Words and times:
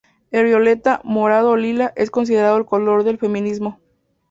El 0.31 0.45
violeta, 0.45 0.99
morado 1.03 1.51
o 1.51 1.55
lila, 1.55 1.93
es 1.95 2.09
considerado 2.09 2.57
el 2.57 2.65
color 2.65 3.03
del 3.03 3.19
feminismo. 3.19 3.79